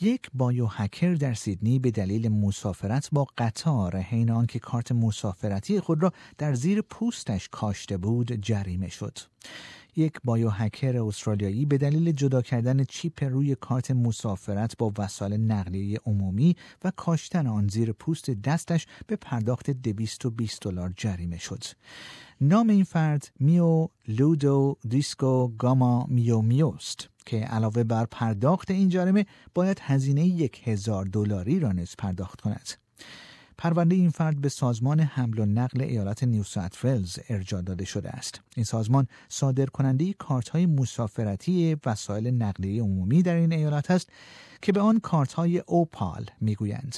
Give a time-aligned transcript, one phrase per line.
[0.00, 6.12] یک biohacker در سیدنی به دلیل مسافرت با قطار حین آنکه کارت مسافرتی خود را
[6.38, 9.18] در زیر پوستش کاشته بود جریمه شد.
[9.96, 16.56] یک biohacker استرالیایی به دلیل جدا کردن چیپ روی کارت مسافرت با وسایل نقلیه عمومی
[16.84, 21.64] و کاشتن آن زیر پوست دستش به پرداخت 220 دلار جریمه شد.
[22.40, 29.26] نام این فرد میو لودو دیسکو گاما میو میوست که علاوه بر پرداخت این جریمه
[29.54, 32.68] باید هزینه یک هزار دلاری را نیز پرداخت کند.
[33.58, 36.44] پرونده این فرد به سازمان حمل و نقل ایالت نیو
[36.84, 38.40] ولز ارجاع داده شده است.
[38.56, 44.08] این سازمان صادر کننده کارت های مسافرتی وسایل نقلیه عمومی در این ایالت است
[44.62, 46.96] که به آن کارت های اوپال می‌گویند.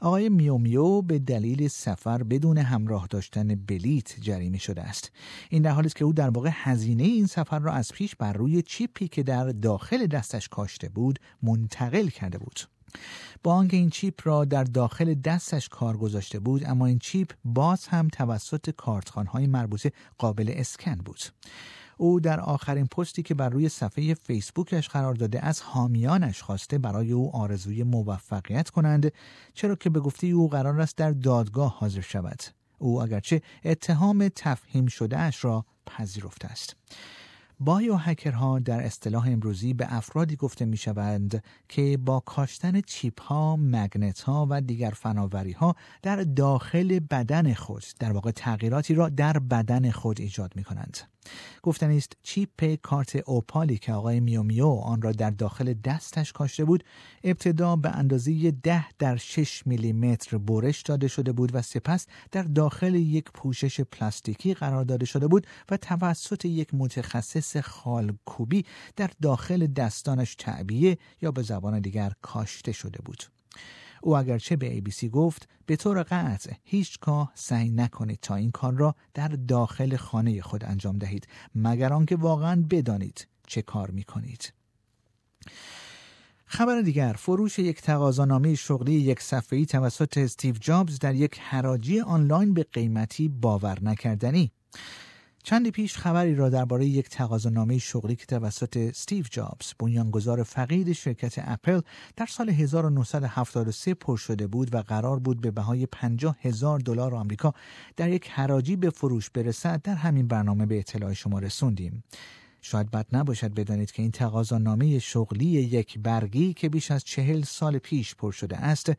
[0.00, 5.12] آقای میومیو به دلیل سفر بدون همراه داشتن بلیت جریمه شده است
[5.50, 8.32] این در حالی است که او در واقع هزینه این سفر را از پیش بر
[8.32, 12.60] روی چیپی که در داخل دستش کاشته بود منتقل کرده بود
[13.42, 17.86] با آنکه این چیپ را در داخل دستش کار گذاشته بود اما این چیپ باز
[17.86, 21.20] هم توسط کارتخانهای مربوطه قابل اسکن بود.
[21.96, 27.12] او در آخرین پستی که بر روی صفحه فیسبوکش قرار داده از حامیانش خواسته برای
[27.12, 29.12] او آرزوی موفقیت کنند
[29.54, 32.42] چرا که به گفته او قرار است در دادگاه حاضر شود.
[32.78, 36.76] او اگرچه اتهام تفهیم شده اش را پذیرفته است.
[37.60, 43.56] بایو هکرها در اصطلاح امروزی به افرادی گفته می شوند که با کاشتن چیپ ها،
[43.56, 49.38] مگنت ها و دیگر فناوری ها در داخل بدن خود در واقع تغییراتی را در
[49.38, 51.13] بدن خود ایجاد می کنند.
[51.62, 56.84] گفتن است چیپ کارت اوپالی که آقای میومیو آن را در داخل دستش کاشته بود
[57.24, 62.94] ابتدا به اندازه ده در 6 میلیمتر برش داده شده بود و سپس در داخل
[62.94, 68.64] یک پوشش پلاستیکی قرار داده شده بود و توسط یک متخصص خالکوبی
[68.96, 73.24] در داخل دستانش تعبیه یا به زبان دیگر کاشته شده بود.
[74.04, 78.94] او اگرچه به ABC گفت به طور قطع هیچگاه سعی نکنید تا این کار را
[79.14, 84.52] در داخل خانه خود انجام دهید مگر آنکه واقعا بدانید چه کار می کنید.
[86.46, 92.54] خبر دیگر فروش یک تقاضانامه شغلی یک صفحه‌ای توسط استیو جابز در یک حراجی آنلاین
[92.54, 94.52] به قیمتی باور نکردنی
[95.46, 101.34] چندی پیش خبری را درباره یک تقاضانامه شغلی که توسط استیو جابز بنیانگذار فقید شرکت
[101.36, 101.80] اپل
[102.16, 107.54] در سال 1973 پر شده بود و قرار بود به بهای 50 هزار دلار آمریکا
[107.96, 112.04] در یک حراجی به فروش برسد در همین برنامه به اطلاع شما رسوندیم.
[112.62, 117.78] شاید بد نباشد بدانید که این تقاضانامه شغلی یک برگی که بیش از چهل سال
[117.78, 118.92] پیش پر شده است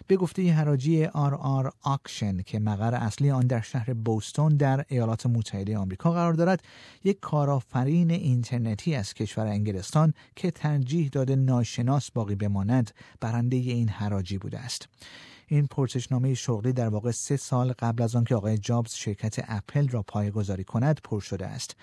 [0.06, 5.78] به گفته حراجی RR Auction که مقر اصلی آن در شهر بوستون در ایالات متحده
[5.78, 6.62] آمریکا قرار دارد
[7.04, 12.90] یک کارآفرین اینترنتی از کشور انگلستان که ترجیح داده ناشناس باقی بماند
[13.20, 14.88] برنده این حراجی بوده است
[15.46, 20.02] این پرسشنامه شغلی در واقع سه سال قبل از آنکه آقای جابز شرکت اپل را
[20.02, 21.76] پایه‌گذاری کند پر شده است.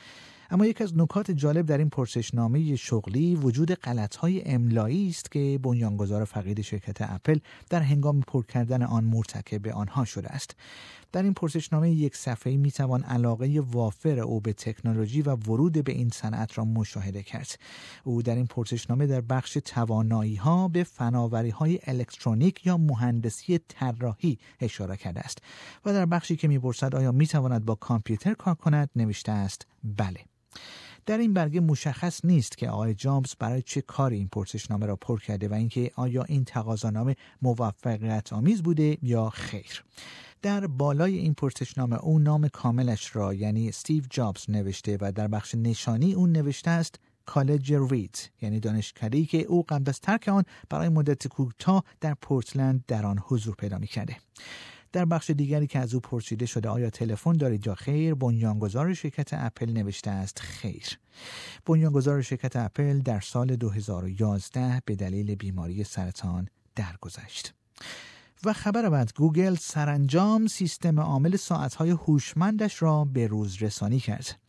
[0.54, 6.26] اما یکی از نکات جالب در این پرسشنامه شغلی وجود غلطهای املایی است که بنیانگذار
[6.26, 10.56] فقید شرکت اپل در هنگام پر کردن آن مرتکب آنها شده است.
[11.12, 15.92] در این پرسشنامه یک صفحه می توان علاقه وافر او به تکنولوژی و ورود به
[15.92, 17.60] این صنعت را مشاهده کرد.
[18.04, 24.38] او در این پرسشنامه در بخش توانایی ها به فناوری های الکترونیک یا مهندسی طراحی
[24.60, 25.38] اشاره کرده است
[25.86, 30.20] و در بخشی که می‌پرسد آیا می تواند با کامپیوتر کار کند نوشته است بله.
[31.06, 35.20] در این برگه مشخص نیست که آقای جامز برای چه کاری این پرسشنامه را پر
[35.20, 39.84] کرده و اینکه آیا این تقاضانامه موفقیت آمیز بوده یا خیر
[40.42, 45.56] در بالای این پرسشنامه او نام کاملش را یعنی استیو جابز نوشته و در بخش
[45.56, 50.90] نشانی اون نوشته است کالج رید یعنی دانشکده که او قبل از ترک آن برای
[50.90, 54.18] مدت کوتاه در پورتلند در آن حضور پیدا می کرده.
[54.94, 59.30] در بخش دیگری که از او پرسیده شده آیا تلفن دارید یا خیر؟ بنیانگذار شرکت
[59.34, 61.00] اپل نوشته است خیر.
[61.66, 67.54] بنیانگذار شرکت اپل در سال 2011 به دلیل بیماری سرطان درگذشت.
[68.46, 74.40] و خبر بعد گوگل سرانجام سیستم عامل ساعتهای هوشمندش را به روز رسانی کرد.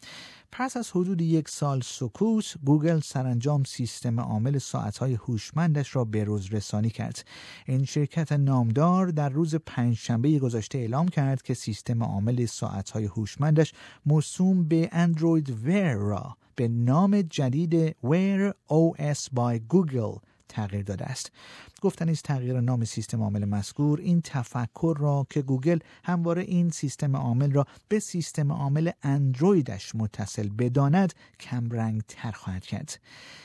[0.57, 6.55] پس از حدود یک سال سکوت گوگل سرانجام سیستم عامل ساعتهای هوشمندش را به روز
[6.55, 7.25] رسانی کرد.
[7.67, 13.73] این شرکت نامدار در روز پنجشنبه گذشته اعلام کرد که سیستم عامل ساعتهای هوشمندش
[14.07, 20.21] موسوم به Android Wear را به نام جدید Wear OS by Google
[20.55, 21.33] تغییر داده است.
[21.81, 27.53] گفتن تغییر نام سیستم عامل مذکور این تفکر را که گوگل همواره این سیستم عامل
[27.53, 33.01] را به سیستم عامل اندرویدش متصل بداند کمرنگ تر خواهد کرد.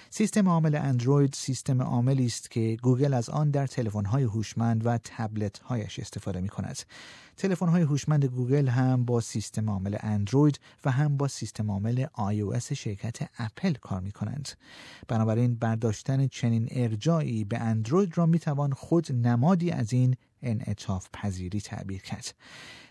[0.09, 5.99] سیستم عامل اندروید سیستم عاملی است که گوگل از آن در تلفن‌های هوشمند و تبلت‌هایش
[5.99, 6.41] استفاده
[7.43, 7.57] می‌کند.
[7.57, 13.29] تلفن‌های هوشمند گوگل هم با سیستم عامل اندروید و هم با سیستم عامل iOS شرکت
[13.37, 14.49] اپل کار می‌کنند.
[15.07, 22.01] بنابراین برداشتن چنین ارجاعی به اندروید را می‌توان خود نمادی از این انعطاف پذیری تعبیر
[22.01, 22.35] کرد.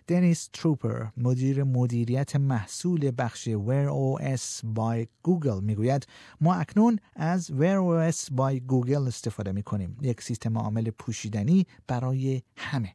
[0.07, 6.07] دنیس تروپر مدیر مدیریت محصول بخش Wear OS by Google می‌گوید
[6.41, 12.43] ما اکنون از Wear OS by Google استفاده می کنیم یک سیستم عامل پوشیدنی برای
[12.57, 12.95] همه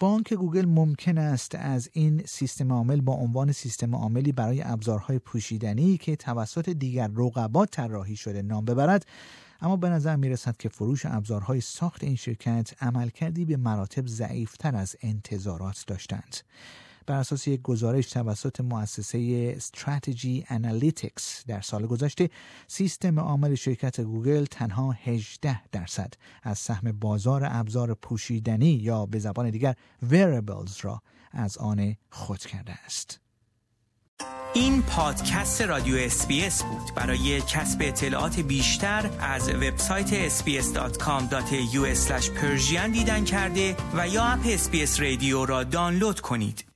[0.00, 5.18] با آنکه گوگل ممکن است از این سیستم عامل با عنوان سیستم عاملی برای ابزارهای
[5.18, 9.06] پوشیدنی که توسط دیگر رقبا طراحی شده نام ببرد
[9.60, 14.76] اما به نظر می رسد که فروش ابزارهای ساخت این شرکت عملکردی به مراتب ضعیفتر
[14.76, 16.36] از انتظارات داشتند.
[17.08, 22.30] بر اساس یک گزارش توسط مؤسسه Strategy Analytics در سال گذشته
[22.66, 29.50] سیستم عامل شرکت گوگل تنها 18 درصد از سهم بازار ابزار پوشیدنی یا به زبان
[29.50, 29.74] دیگر
[30.10, 31.02] wearables را
[31.32, 33.20] از آن خود کرده است.
[34.54, 41.86] این پادکست رادیو SBS بود برای کسب اطلاعات بیشتر از وبسایت sbs.com.au
[42.92, 46.67] دیدن کرده و یا اپ اسپیس رادیو را دانلود کنید